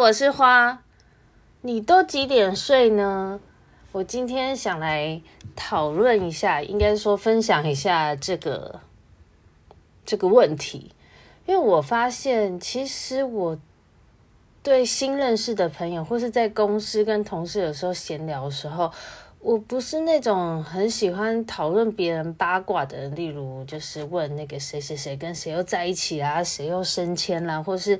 [0.00, 0.82] 我是花。
[1.60, 3.38] 你都几点睡呢？
[3.92, 5.20] 我今天想来
[5.54, 8.80] 讨论一下，应该说分享一下这个
[10.06, 10.94] 这个问题，
[11.44, 13.58] 因为我发现其实我
[14.62, 18.90] 对新认识的朋友，或是在公司跟同事有时候闲聊的时候。
[19.42, 27.98] 我不是那种很喜欢讨论别人八卦的人，例如就是问那个谁谁谁跟谁又在一起啊，谁又升迁啦，或是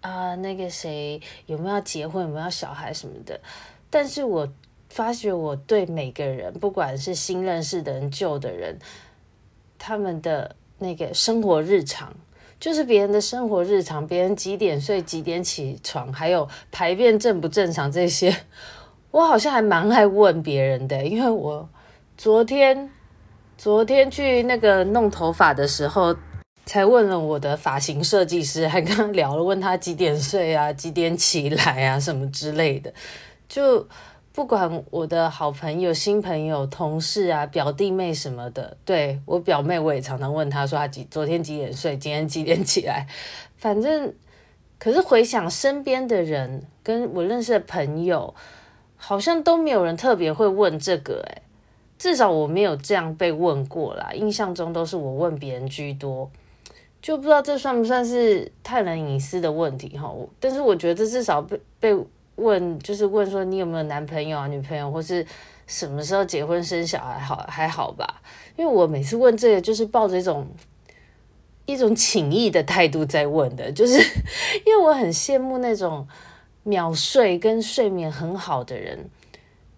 [0.00, 3.40] 啊、那个谁有没有结婚，有没有小孩什么的。
[3.90, 4.48] 但是我
[4.88, 8.78] 发觉我对每个人，不管是新认识的人、旧的人，
[9.78, 12.14] 他们的那个生活日常，
[12.60, 18.34] 就是别人的生活日常，别人几点睡、几点起床，还有排便正不正常这些。
[19.10, 21.68] 我好像还蛮爱问别人的，因为我
[22.16, 22.90] 昨天
[23.56, 26.14] 昨天去那个弄头发的时候，
[26.68, 32.92] 才问了我的发型设计师，还跟他聊了，问他几点睡啊，几点起来啊，什么之类的。
[33.48, 33.88] 就
[34.34, 43.06] 不管我的好朋友、新朋友、同事啊、表弟妹什么的，对，我表妹，我也常常问她说她几昨天几点睡，今天几点起来。
[43.56, 44.12] 反正，
[44.78, 48.34] 可是回想身边的人，跟我认识的朋友。
[49.00, 51.42] 好像都没有人特别会问这个，诶，
[51.96, 54.10] 至少我没有这样被问过啦。
[54.12, 56.28] 印象中都是我问别人居多，
[57.08, 60.14] 就不知道这算不算是太人隐私的问题哈。
[60.38, 62.06] 但是我觉得至少被被
[62.36, 65.26] 问，就是问说你有没有男朋友啊、女朋友，或是
[65.66, 68.20] 什么时候结婚生小孩，好还好吧？
[68.56, 70.46] 因为我每次问这个，就是抱着一种
[71.64, 73.94] 一种情谊的态度在问的，就是
[74.66, 76.06] 因为我很羡慕那种。
[76.64, 79.08] 秒睡跟睡眠很好的人，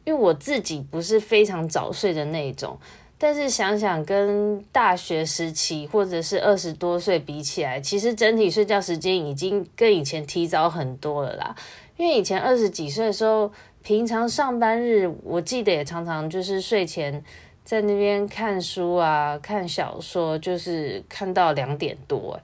[0.04, 2.76] 因为我自己不是非常早睡的那一种，
[3.22, 11.54] 但是想想跟大学时期或者是二十多岁比起来，其实整体睡觉时间已经跟以前提早很多了啦。
[11.98, 17.22] 因为以前二十几岁的时候，平常上班日，我记得也常常就是睡前
[17.62, 22.40] 在那边看书啊、看小说，就是看到两点多，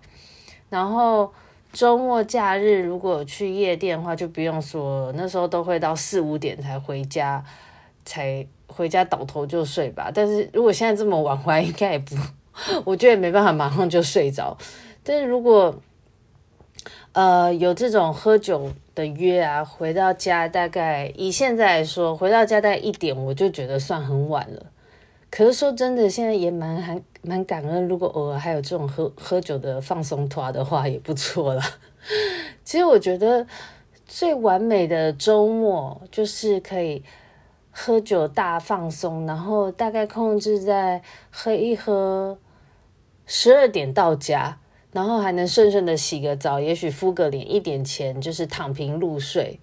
[0.68, 1.32] 然后。
[1.72, 7.44] 周末假日如果去夜店的话，就不用说，那时候都会到四五点才回家，
[8.02, 10.10] 才回家倒头就睡吧。
[10.14, 12.14] 但是如果现在这么晚回来，应该也不，
[12.84, 14.56] 我觉得也没办法马上就睡着。
[15.02, 15.74] 但是如果
[17.12, 24.66] 呃有这种喝酒的约啊，回到家大概以现在来说，回到家大概一点，我就觉得算很晚了。
[25.30, 31.62] 可是说真的，现在也蛮还蛮感恩，如果偶尔还有这种喝喝酒的放松团的话，也不错了。
[32.64, 33.46] 其实我觉得
[34.06, 37.02] 最完美的周末就是可以
[37.78, 42.38] 喝酒大放松，然后大概控制在喝一喝，
[43.26, 44.58] 十二点到家，
[44.92, 49.60] 然后还能顺顺的洗个澡，也许敷个脸，一点钱就是躺平入睡。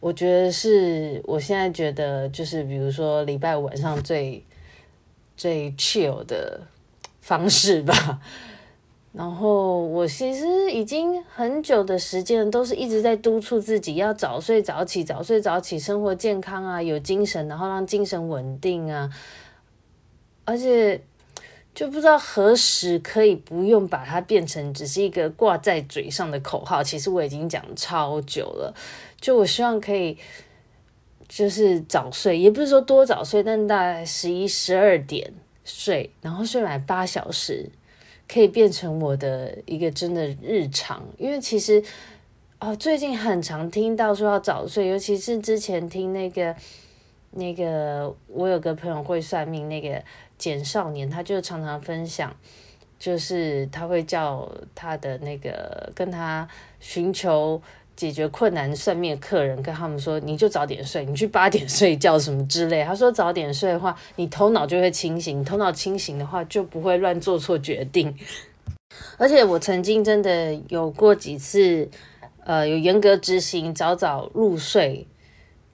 [0.00, 4.42] 我觉得是我现在觉得就是，比如说礼拜五晚上最。
[5.38, 6.62] 最 chill 的
[7.20, 8.18] 方式吧，
[9.16, 19.10] 然后我其实已经很久的时间都是一直在督促自己要早睡早起，早睡早起，生活健康啊，有精神，然后让精神稳定啊，
[20.44, 21.00] 而且
[21.74, 26.82] 就不知道何时可以不用把它变成只是一个挂在嘴上的口号。
[26.82, 28.74] 其实我已经讲超久了，
[29.20, 30.18] 就我希望可以。
[31.28, 35.32] 就是早睡，也不是说多早睡，但大概十一、十二点
[35.64, 37.68] 睡，然后睡满八小时，
[38.28, 41.04] 可以变成我的一个真的日常。
[41.18, 41.82] 因为其实，
[42.60, 46.54] 哦，最近很常听到说要早睡，尤其是之前听那个
[47.32, 50.02] 那个，我有个朋友会算命，那个
[50.38, 52.34] 简少年，他就常常分享，
[52.98, 56.48] 就是他会叫他的那个跟他
[56.80, 57.62] 寻求。
[57.96, 68.14] 解决困难算命的客人跟他们说：“你就早点睡，你去八点睡觉什么之类。”他说：“早点睡的话，你头脑就会清醒，头脑清醒的话就不会乱做错决定。”
[69.16, 71.88] 而且我曾经真的有过几次，
[72.44, 75.06] 呃，有严格执行早早入睡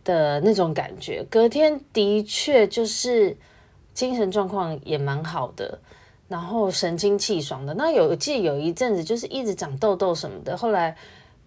[0.05, 3.37] 的那种感觉，隔天的确就是
[3.93, 5.81] 精神状况也蛮好的，
[6.29, 7.75] 然后神清气爽的。
[7.75, 10.96] 那有记得有一阵子就是一直长痘痘什么的，后来。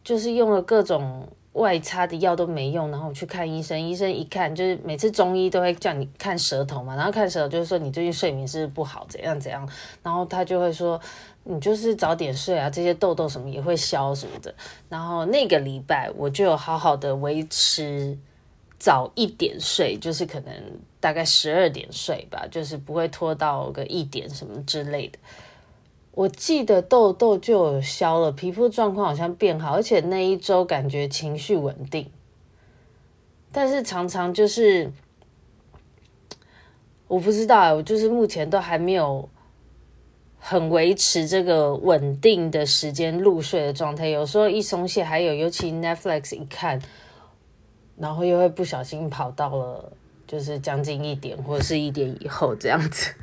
[0.06, 9.68] 就是用了各种外擦的药都没用，然后我去看医生，医生一看就是每次中医都会叫你看舌头嘛，然后看舌头就是说你最近睡眠是不是不好，怎样怎样，
[10.04, 11.00] 然后他就会说
[11.44, 14.54] 你就是早点睡啊，这些痘痘什么也会消什么的。
[14.90, 18.18] 然后那个礼拜我就有好好的维持
[18.78, 20.54] 早一点睡，就是可能
[21.00, 25.18] 大概十二点睡吧，就是不会拖到个一点什么之类的。
[26.16, 32.10] 我记得痘痘就消了，皮肤状况好像变好，而且那一周感觉情绪稳定。
[33.52, 34.92] 但是常常就是
[37.08, 39.28] 我不知道，我就是目前都还没有
[40.40, 44.08] 很维持这个稳定的时间入睡的状态。
[44.08, 46.82] 有时候一松懈，还有尤其 Netflix 一看，
[47.98, 49.92] 然后又会不小心跑到了
[50.26, 53.14] 就是将近一点或者是一点以后这样子。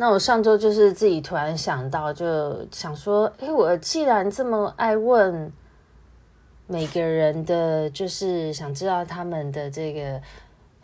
[0.00, 5.52] 那我上周就是自己突然想到，就想说，诶，我既然这么爱问
[6.68, 10.22] 每个人的，就是想知道他们的这个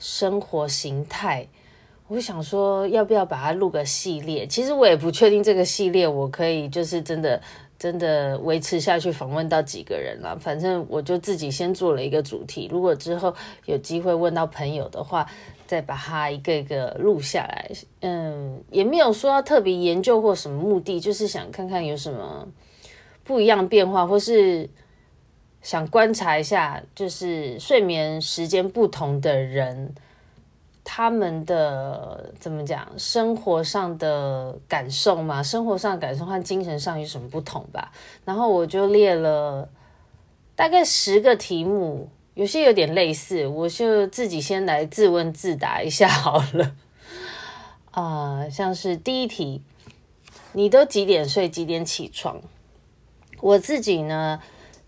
[0.00, 1.46] 生活形态，
[2.08, 4.44] 我想说，要不要把它录个系列？
[4.48, 7.40] 其实我也不确定这个系列我可以就是真的
[7.84, 10.38] 真的维持下去，访问到几个人了。
[10.38, 13.34] 反正我就自己先做了一个主题，如果之后
[13.66, 15.26] 有机会问到朋友的话。
[15.66, 17.70] 再把它一个一个录下来，
[18.00, 22.46] 嗯，也没有说要特别研究或什么目的，就是想看看有什么
[23.24, 24.68] 不一样变化，或是
[25.62, 29.94] 想观察一下，就是睡眠时间不同的人，
[30.84, 37.90] 他们的怎么讲，生活上的感受嘛，生活上的感受和精神上有什么不同吧。
[38.24, 39.68] 然后我就列了
[40.54, 42.08] 大概十个题目。
[42.34, 46.74] 有些有点类似，我就自己先来自问自答一下好了。
[47.92, 49.62] 啊、像是第一题，
[50.52, 52.40] 你都几点睡，几点起床？
[53.40, 54.40] 我自己呢，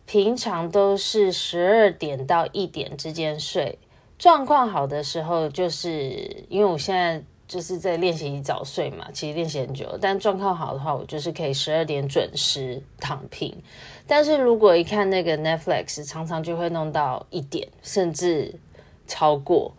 [0.06, 3.78] 平常都是十二点到一点之间睡，
[4.18, 7.22] 状况好的时候，就是因为我现在。
[7.48, 13.56] 就是在练习早睡嘛，其实练习很久，但状况好的话，我就是可以十二点准时躺平。
[14.04, 18.52] 但是如果一看那个 Netflix，常常就会弄到一点，甚至
[19.06, 19.72] 超过。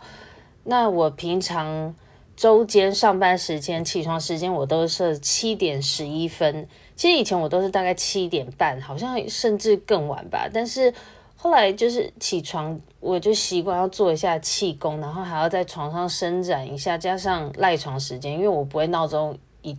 [0.63, 1.94] 那我平常
[2.38, 6.69] 周间上班时间、起床时间，我都设七点十一分。
[6.95, 10.48] 其实以前我都是大概七点半，好像甚至更晚吧。
[10.54, 10.94] 但是
[11.39, 19.78] 后来就是起床，我就习惯要做一下气功，然后还要在床上伸展一下，加上赖床时间，因为我不会闹钟一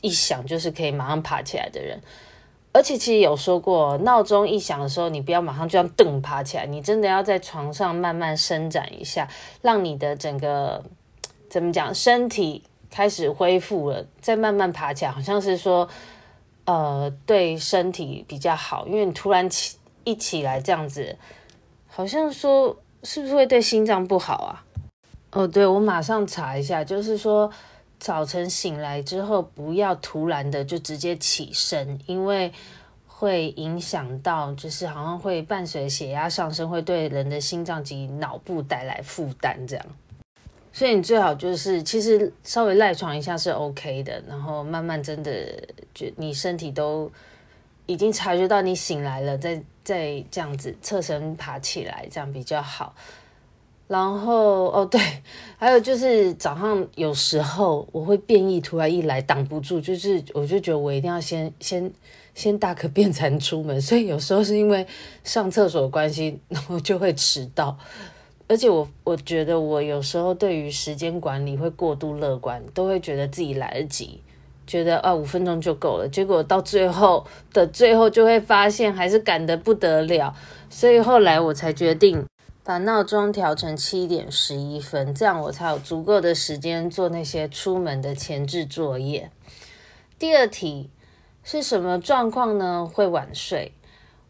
[0.00, 2.00] 一响就是可以马上爬起来的人。
[2.72, 9.28] 而且其实有说过，闹钟一响的时候，你不要马上就要蹬爬起来，你真的要在床上慢慢伸展一下，
[9.62, 10.84] 让你的整个
[11.50, 15.88] 怎么讲，身体开始恢复了，再慢慢爬起来，好像是说，
[16.64, 19.76] 呃，对身体比较好，因为你突然起。
[20.06, 21.16] 一起来这样子，
[21.86, 24.64] 好像说是不是会对心脏不好啊？
[25.32, 27.50] 哦，对，我马上查一下，就是说
[27.98, 32.52] 早晨醒来之后不要突然的就直接起身，因为
[33.06, 39.84] 会影响到，就是好像会伴随血压上升，会对人的心脏及脑部带来负担这样。
[40.72, 45.32] 所以你最好就是其实稍微赖床一下是 OK 的，然后慢慢真的
[45.92, 47.10] 就你身体都
[47.86, 49.62] 已经察觉到你醒来了，再。
[49.86, 52.92] 再这样子侧身爬起来，这样比较好。
[53.86, 55.00] 然后哦， 对，
[55.56, 61.88] 还有就是早上有时候我会便意突然一来挡不住，就是我就觉得我一定要先先
[62.34, 64.84] 先大可便才能出门， 所以有时候是因为
[65.22, 67.78] 上厕所的关系， 然后就会迟到。
[68.48, 74.20] 而且我我觉得我有时候对于时间管理会过度乐观，都会觉得自己来得及。
[74.66, 80.34] 觉得啊，五分钟就够了，结果到最后的最后就会发现还是赶得不得了，
[80.68, 82.26] 所以后来我才决定
[82.64, 89.30] 把闹钟调成七点十一分，这样我才有足够的时间做那些出门的前置作业。
[90.18, 90.90] 第二题
[91.44, 92.90] 是什么状况呢？
[92.92, 93.72] 会晚睡？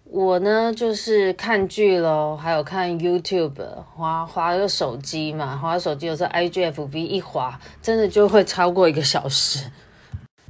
[0.04, 3.66] 我呢就是看剧咯，还有看 YouTube，
[3.96, 9.70] 滑滑个手机嘛，滑手机有时候 IGFB 一滑，真的就会超过一个小时。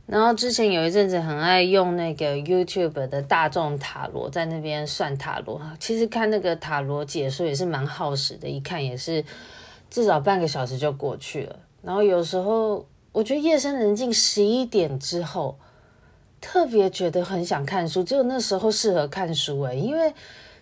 [0.07, 5.61] 然后之前有一阵子很爱用那个 YouTube 的大众塔罗，在那边算塔罗。
[5.81, 9.25] 其实看那个塔罗解说也是蛮耗时的，一看也是
[9.91, 11.59] 至少半个小时就过去了。
[11.83, 15.59] 然后有时候我觉得夜深人静十一点之后，
[16.41, 20.15] 特别觉得很想看书，只有那时候适合看书诶，因为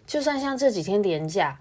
[0.06, 1.58] 就算像这几天连假，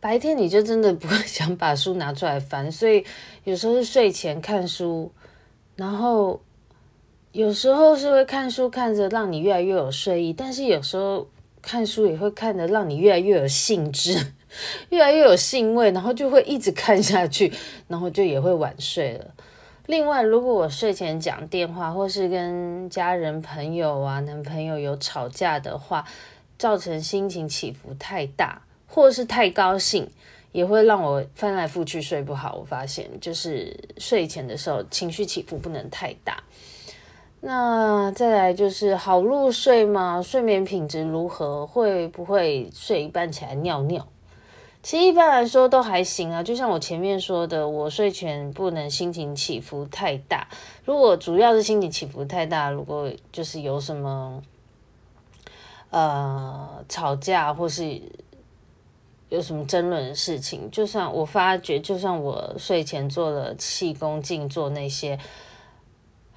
[0.00, 3.04] 白天你就真的不会想把书拿出来翻，所以
[3.44, 5.12] 有时候是睡前看书，
[5.74, 6.40] 然后。
[7.36, 11.28] 有时候是会看书看着让你越来越有睡意，但是有时候
[11.60, 14.32] 看书也会看得让你越来越有兴致，
[14.88, 17.52] 越来越有兴味，然后就会一直看下去，
[17.88, 19.34] 然后就也会晚睡了。
[19.84, 26.06] 另外，如果我睡前讲电话，或是跟家人、朋友啊、男朋友有吵架的话，
[26.56, 30.08] 造成心情起伏太大，或是太高兴，
[30.52, 32.54] 也会让我翻来覆去睡不好。
[32.54, 36.42] 我发现，就是睡前的时候情绪起伏不能太大。
[37.40, 40.20] 那再来就是好入睡吗？
[40.20, 41.66] 睡眠品质如何？
[41.66, 44.04] 会不会睡一半起来尿尿？
[44.82, 46.42] 其实一般来说都还行啊。
[46.42, 50.48] 就像我前面说的，我睡前不能心情起伏太大。
[50.84, 54.42] 如果主要是心情起伏太大，如果就是有什么
[55.90, 58.00] 呃吵架或是
[59.28, 65.18] 有什么争论的事情，就算我发觉，就算我睡前做了气功静坐那些。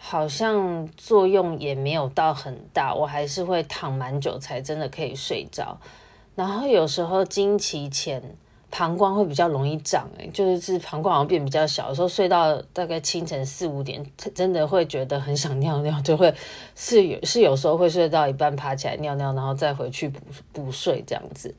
[0.01, 5.77] 好像作用也没有到很大，我还是会躺蛮久才真的可以睡着。
[6.35, 8.23] 然后有时候经期前
[8.71, 14.03] 膀胱会比较容易胀，诶，就是膀胱好像变比较小，有时候睡到大概清晨四五点，
[14.33, 16.33] 真的会觉得很想尿尿，就会
[16.75, 20.21] 是有是有时候会睡到一半爬起来尿尿，然后再回去补
[20.53, 21.53] 补睡这样子。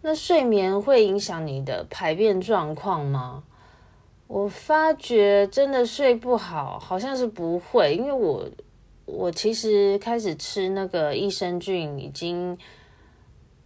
[0.00, 3.42] 那睡眠会影响你的排便状况吗？
[4.28, 8.46] 我发觉真的睡不好，好像是不会，因为我
[9.06, 12.50] 我其实开始吃那个益生菌已经，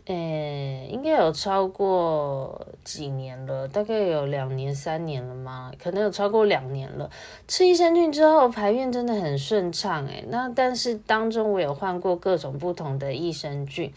[0.07, 5.73] 呃、欸，应该有超过几年了，大概有两年三年了嘛？
[5.83, 7.11] 可能有超过两年了。
[7.49, 13.93] 吃益生菌之后排便真的很顺畅，诶，那但是当中我有换过各种不同的益生菌，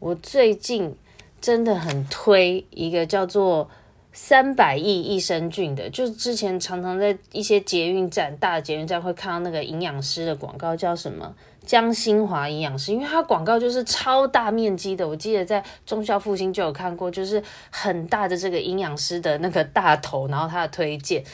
[0.00, 0.94] 我最近
[1.40, 3.70] 真的很推一个叫做。
[4.16, 11.34] 三百亿益生菌的，就是之前常常在一些捷运站、大的捷运站会看到那个营养师的广告，叫什么
[11.66, 21.24] 江新华营养师，因为它广告就是超大面积的，我记得在忠孝复兴就有看过，就是很大的这个营养师的那个大头，然后他的推荐，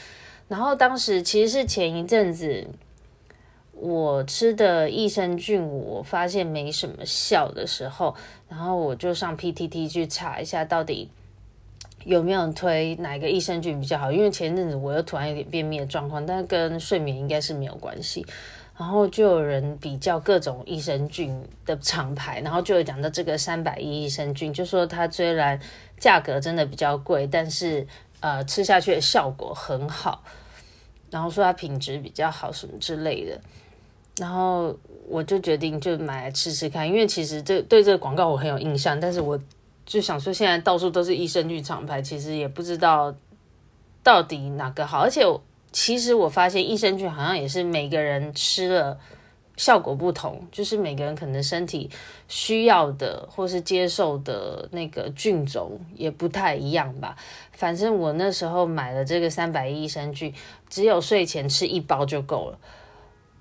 [0.47, 2.65] 然后当时其实是前一阵子
[3.73, 8.15] 我吃的益生菌，我发现没什么效的时候，
[8.49, 11.11] 然后我就上 PTT 去查一下到底。
[12.03, 14.11] 有没有推哪个益生菌比较好？
[14.11, 18.25] 因为前阵子我又突然有点便秘的状况，但是跟睡眠应该是没有关系。
[18.77, 25.59] 然后就有人比较各种益生菌的厂牌，然后就有讲到这个三百亿益生菌，就说它虽然
[25.99, 27.85] 价格真的比较贵，但是
[28.21, 30.23] 呃吃下去的效果很好，
[31.11, 33.39] 然后说它品质比较好什么之类的。
[34.17, 34.75] 然后
[35.07, 39.39] 我就决定就买来吃吃看，因为其实这对这个广告我很有印象，但是我。
[39.91, 43.13] 就想说，现在到处都是益生菌厂牌，其实也不知道
[44.01, 44.99] 到底哪个好。
[45.01, 45.21] 而且，
[45.73, 48.97] 其实我发现益生菌好像也是每个人吃了
[49.57, 51.89] 效果不同，就是每个人可能身体
[52.29, 57.17] 需要的或是接受的那个菌种也不太一样吧。
[57.51, 60.33] 反正我那时候买了这个三百亿益生菌，
[60.69, 62.57] 只有睡前吃一包就够了，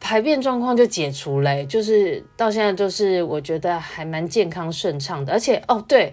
[0.00, 5.32] 排便状况就解除了，就是到现在就是我觉得还蛮健康顺畅的。
[5.32, 6.12] 而且哦，对。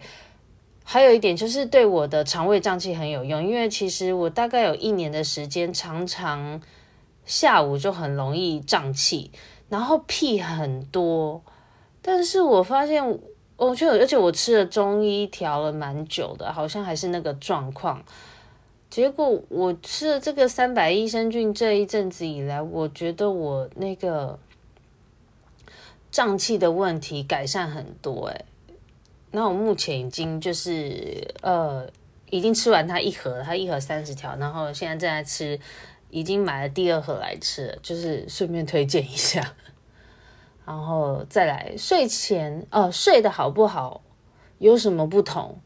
[0.89, 6.61] 还有一点就是对我的肠胃胀气很有用，因为其实我大概有一年的时间，常常
[7.25, 9.29] 下午就很容易胀气，
[9.67, 11.43] 然后屁很多。
[12.01, 13.19] 但是我发现，
[13.57, 18.01] 我就而且我吃了中医调了蛮久的，好像还是那个状况。
[18.89, 24.39] 结果我吃了这个三百益生菌这一阵子以来，我觉得我那个
[26.09, 28.45] 胀气的问题改善很多，欸，
[29.31, 31.85] 那我目前已经就是呃，
[32.29, 35.59] 已经吃完它一盒，它一盒三十条，然后现在正在吃，
[36.09, 39.53] 已经买了第二盒来吃了，就是顺便推荐一下。
[40.65, 44.01] 然后再来睡前哦、睡得好不好
[44.59, 45.59] 有什么不同？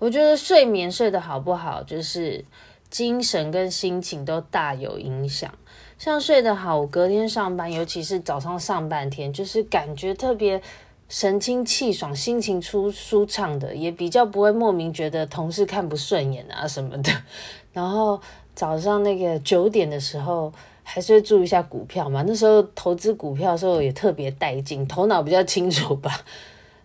[0.00, 2.44] 我觉得睡眠睡得好不好，就是
[2.90, 5.52] 精神跟心情都大有影响。
[5.96, 10.60] 像睡得好，我隔天上班，尤其是早上上半天，就是感觉特别。
[11.08, 17.12] 神清气爽，心情出舒畅的，也比较不会莫名觉得同事看不顺眼啊什么的。
[17.72, 18.20] 然后
[18.54, 22.24] 早上那个九点的时候，还是会注意一下股票嘛。
[22.26, 26.20] 那时候投资股票的时候也特别带劲，头脑比较清楚吧。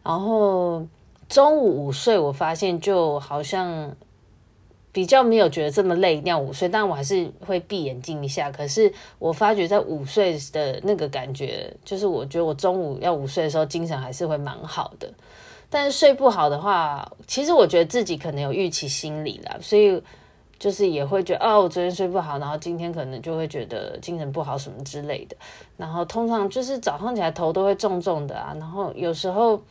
[0.03, 0.85] 然后
[1.27, 3.95] 中午午睡，我发现就好像。
[4.91, 8.51] 比较没有觉得这么累，一定要午睡，但我还是会闭眼睛一下。
[8.51, 15.07] 可是我发觉在午睡的那个感觉，就是我觉得我中午要午睡的时候，精神还是会蛮好的。
[15.69, 20.01] 但是睡不好的话，其实我觉得自己可能有预期心理啦，所以
[20.57, 25.37] 就是也会觉得哦，我昨天睡不好，然后今天可能就会觉得精神不好什么之类的。
[25.77, 29.61] 然后通常就是早上起来头都会重重的啊，然后有时候。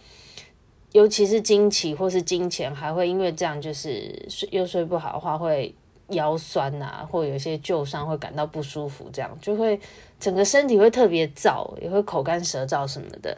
[0.93, 5.75] 尤其是经期或是经前，还会因为这样，就是睡又睡不好的话，会
[6.09, 9.79] 腰酸啊，或有些旧伤会感到不舒服，这样就会
[10.19, 13.37] 整个身体会特别燥，也会口干舌燥什么的。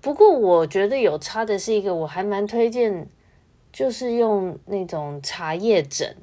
[0.00, 3.06] 不过我觉得有差的是一个，我还蛮推荐，
[3.72, 6.16] 就是用那种茶叶枕，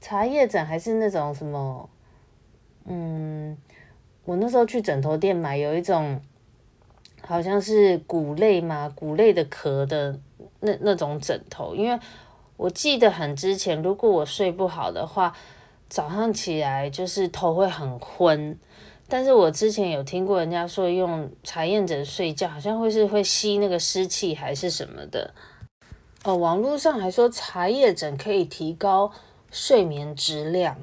[0.00, 1.88] 茶叶枕还是那种什么，
[2.86, 3.56] 嗯。
[4.24, 6.20] 我那时候去枕头店买，有一种
[7.26, 10.18] 好像是谷类嘛，谷类的壳的
[10.60, 11.98] 那那种枕头，因为
[12.56, 15.34] 我记得很之前，如果我睡不好的话，
[15.88, 18.58] 早上起来就是头会很昏。
[19.08, 25.34] 但是我之前有听过人家说用茶叶枕睡觉，好像会是会吸那个湿气还是什么的。
[26.24, 29.12] 哦，网络上还说茶叶枕可以提高
[29.50, 30.76] 睡眠质量，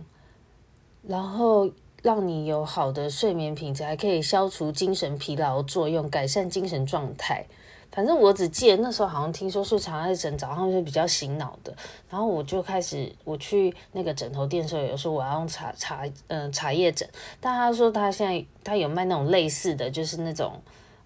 [1.07, 7.45] 然后让你有好的睡眠品质，还可以消除精神疲劳作用，改善精神状态。
[7.91, 11.75] 反正我只记得那时候好像听说睡茶叶枕早上是比较醒脑的，
[12.07, 17.09] 然后我就开始我去那个枕头店的时候，有说我要用茶茶嗯、茶叶枕，
[17.41, 20.61] 但他说他现在他有卖那种类似的就是那种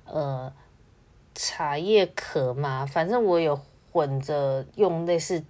[0.05, 0.51] 呃
[1.33, 3.57] 茶叶壳嘛，反正我有
[3.93, 5.41] 混着用类似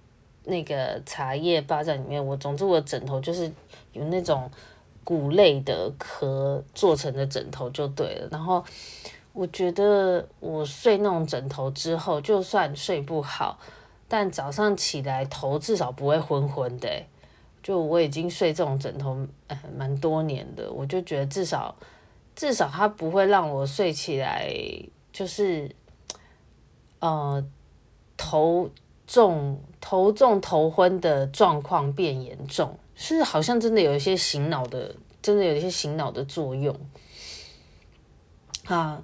[0.44, 3.50] 那个茶叶包在里面，我总之我枕头就是
[3.92, 4.48] 有那种
[5.04, 8.64] 谷类的壳做成的枕头就对了，然后。
[9.36, 13.58] 我觉得我睡那种枕头之后，就算睡不好，
[14.06, 16.88] 但早上起来头至少不会昏昏的。
[17.60, 21.74] 就我已经睡这种枕头，呃，蛮多年的，我就觉得至少
[22.36, 24.48] 至少它不会让我睡起来
[25.12, 25.68] 就是
[27.00, 27.44] 呃
[28.16, 28.70] 头
[29.06, 36.74] 重头重头昏的状况变严重，是好像真的有一些醒脑的，真的有一些醒脑的作用。
[38.66, 39.02] 啊，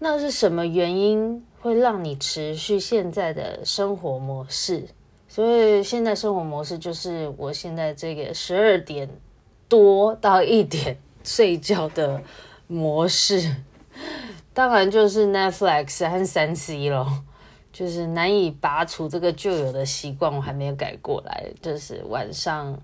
[0.00, 4.88] 那是什么原因会让你持续现在的生活模式？
[5.28, 9.08] 所以现在生活模式就是我现在这个十二点
[9.68, 12.22] 多到一点睡觉的
[12.66, 13.54] 模式，
[14.52, 17.22] 当然就是 Netflix 和三 C 咯，
[17.78, 21.48] 就是难以拔除这个旧有的习惯，我还没有改过来。
[21.62, 22.76] 就是晚上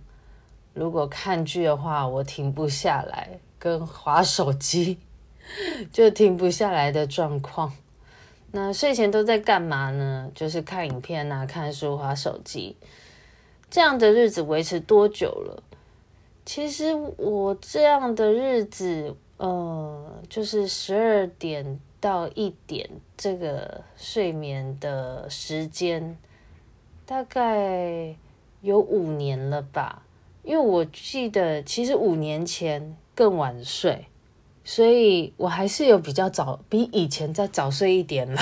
[0.72, 4.96] 如果看剧的话，我停不下来，跟滑手机。
[5.92, 7.72] 就停不下来的状况。
[8.52, 10.30] 那睡前都在干嘛呢？
[10.32, 12.76] 就是看影片啊，看书、滑手机。
[13.68, 15.60] 这样的日子维持多久了？
[16.46, 26.18] 其实我这样的日子，呃，就是十二点到一点这个睡眠的时间，
[27.06, 28.14] 大概
[28.60, 30.02] 有五年了吧。
[30.42, 34.04] 因为我记得，其实五年前更晚睡。
[34.64, 38.38] 所以我还是有比较早，比以前再早睡一点了。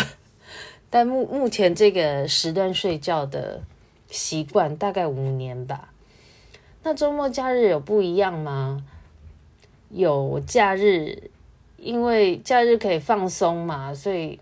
[0.91, 3.63] 但目目前这个时段睡觉的
[4.11, 5.93] 习惯大概五年吧。
[6.83, 8.85] 那周末假日有不一样吗？
[9.91, 11.31] 有假日，
[11.83, 14.39] 因为假日可以放松嘛，所以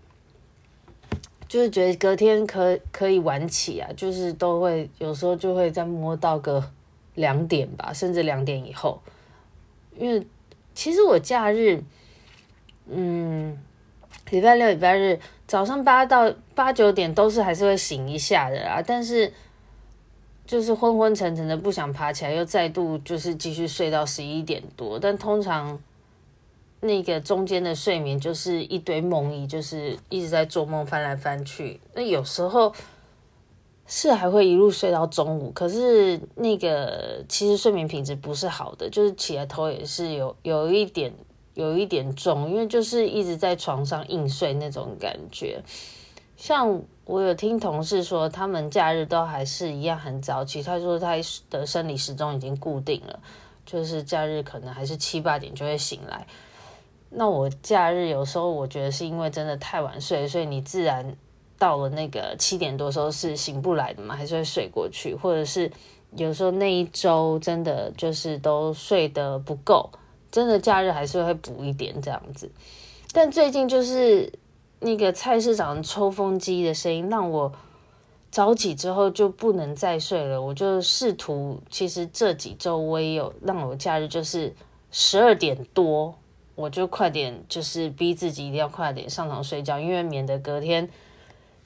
[1.47, 6.63] 就是觉得隔天可可以晚起啊，就是都会有时候就会再摸到个
[7.15, 9.01] 两点吧，甚至两点以后，
[9.97, 10.25] 因为。
[10.73, 11.83] 其实我假日，
[12.87, 13.59] 嗯，
[14.29, 19.31] 礼拜六、礼拜日早上八到八九点都是还是会醒一下的啊，但是
[20.45, 24.97] 就是昏昏沉沉的，不想爬起来，又再度就是继续睡到十一点多。
[24.97, 25.77] 但通常
[26.81, 31.79] 那个中间的睡眠就是一堆梦囈，就是一直在做梦，翻来翻去。
[31.93, 32.73] 那有时候。
[33.93, 41.11] 是还会一路睡到中午，可是那个其实睡眠品质不是好的，就是起来头也是有有一点
[41.55, 45.61] 有一点重，因为就是一直在床上硬睡那种感觉。
[46.37, 51.17] 像我有听同事说，他们假日都还是一样很早起，他说他
[51.49, 53.19] 的生理时钟已经固定了，
[53.65, 56.25] 就是假日可能还是七八点就会醒来。
[57.11, 61.15] 那我假日有时候我觉得是因为真的太晚睡，所以你自然。
[61.59, 65.71] 到了那个七点多时候是醒不来的嘛，还是会睡过去，或者是
[66.15, 69.87] 有时候那一周真的就是都睡得不够，
[70.31, 72.49] 真的假日还是会补一点这样子。
[73.13, 74.33] 但最近就是
[74.79, 77.53] 那个菜市场抽风机的声音让我
[78.31, 84.51] 早起之后就不能再睡了，我就试图，其实这几周我也有让我假日就是
[84.89, 86.15] 十二点多
[86.61, 90.87] 我就快点，就是逼自己一定要快点上床睡觉，因为免得隔天。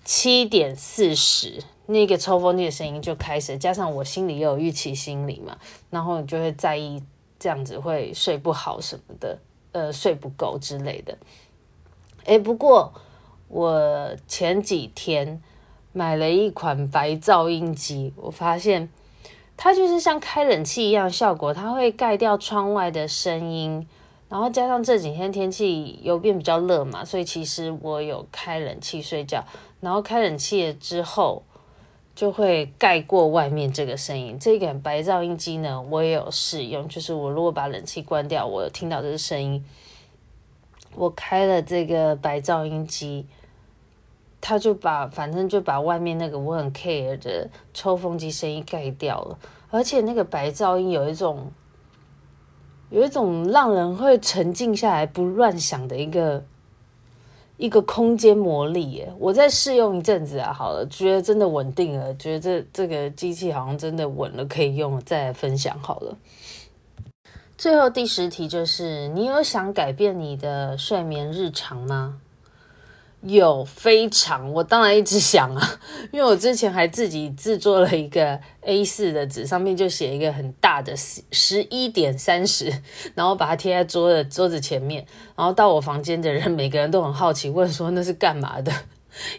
[0.08, 5.58] 七点四十，那个抽风机的声音就开始，加上我心里又有预期心理嘛，
[5.90, 7.02] 然后你就会在意
[7.40, 9.40] 这样子会睡不好什么的，
[9.72, 11.18] 呃，睡不够之类的。
[12.26, 12.94] 诶，不过
[13.48, 15.42] 我前几天
[15.92, 18.88] 买了一款白噪音机，我发现
[19.58, 23.88] 它就是像开冷气一样效果，它会盖掉窗外的声音。
[24.28, 29.44] 然后加上这几天天气有变比较热嘛，所以其实我有开冷气睡觉。
[29.82, 31.44] 然后开冷气了之后，
[32.16, 34.38] 就会盖过外面这个声音。
[34.40, 39.64] 这个白噪音机呢，我也有试用，就是我如果把冷气关掉，我听到这个声音。
[40.96, 43.28] 我开了这个白噪音机，
[44.42, 49.38] 它就把反正就把外面那个我很 care 的抽风机声音盖掉了，
[49.70, 51.52] 而且那个白噪音有一种
[52.96, 56.42] 有一种让人会沉静下来不乱想的一个。
[57.58, 66.18] 一个空间魔力耶，我再试用一阵子啊，好了，觉得真的稳定了，觉得这这个机器好像真的稳了，可以用了，再来分享好了。
[67.58, 72.20] 最后第十题就是，你有想改变你的睡眠日常吗？
[73.26, 75.80] 有非常， 我当然一直想啊，
[76.12, 82.72] 因为我之前还自己制作了一个 A4 的纸，上面就写一个很大的十一点三十，
[83.16, 88.72] 然后把它贴在桌的桌子前面，然后到我房间的人每个人都很好奇，问说那是干嘛的？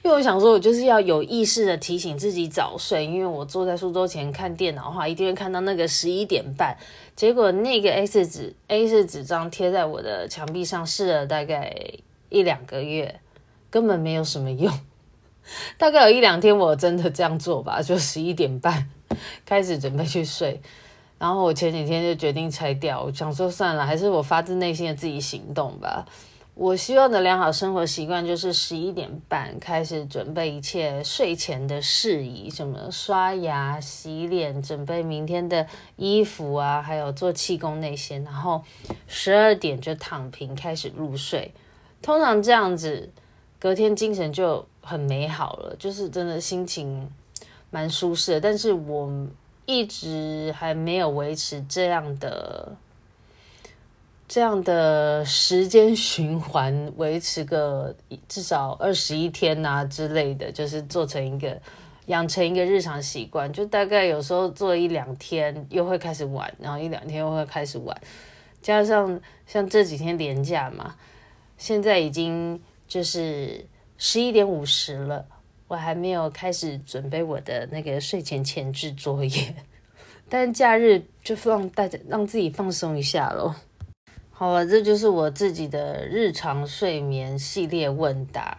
[0.03, 6.75] 因为我想说，我就是要有意识的提醒自己早睡，因为我坐在书桌前看电脑的话，一定会看到那个十一点半。
[7.14, 11.77] 结果那个 A4 纸 A4 纸张贴在我的墙壁上，试了大概
[12.31, 13.20] 一两个月。
[13.77, 14.73] 根本没有什么用，
[15.77, 18.89] 大概有一两天我真的这样做吧，就十一点半
[19.45, 20.62] 开始准备去睡，
[21.19, 26.07] 然后我前几天就决定拆掉，我想说算了，还是我发自内心的自己行动吧。
[26.55, 38.62] 我希望的良好生活习惯就是十一点半开始准备一切睡前的事宜，什么刷牙、洗脸、准备明天的衣服啊，还有做气功那些，然后
[39.07, 41.53] 十二点就躺平开始入睡，
[42.01, 43.12] 通常这样子。
[43.59, 47.11] 隔天精神就很美好了，就是真的心情
[47.71, 48.40] 蛮舒适的。
[48.40, 49.11] 但是我
[49.64, 52.77] 一直还没有维持这样的
[54.29, 57.95] 这样的时间循环，维持个
[58.29, 61.59] 至少二十一天啊之类的，就是做成一个
[62.07, 63.51] 养成一个日常习惯。
[63.51, 67.99] 就大概有时候做一两天又会开始玩，然后一两天又会开始玩，
[68.61, 70.95] 加上像这几天连假嘛，
[71.57, 72.61] 现在已经。
[72.87, 73.66] 就是
[73.99, 75.27] 十一点五十了，
[75.68, 79.55] 我还没有开始准备我的那个睡前前置作业，
[80.29, 83.55] 但假日就放大家让自己放松一下喽。
[84.31, 88.59] 好了，这就是我自己的日常睡眠系列问答，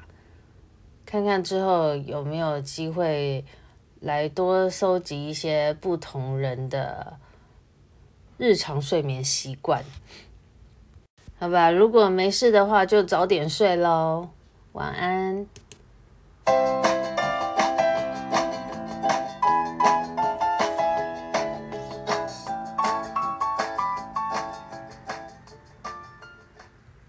[1.05, 3.45] 看看之后有没有机会
[3.99, 7.19] 来多收集一些不同人的
[8.37, 9.83] 日常睡眠习惯。
[11.39, 14.29] 好吧，如果没事的话，就早点睡喽。
[14.71, 15.45] 晚安。